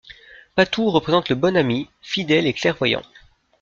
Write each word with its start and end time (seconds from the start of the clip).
Patou 0.55 0.89
représente 0.89 1.29
le 1.29 1.35
bon 1.35 1.55
ami, 1.55 1.87
fidèle 2.01 2.47
et 2.47 2.53
clairvoyant. 2.53 3.03